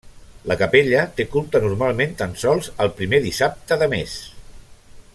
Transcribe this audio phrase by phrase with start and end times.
[0.51, 4.21] La capella té culte normalment tan sols el primer dissabte de mes.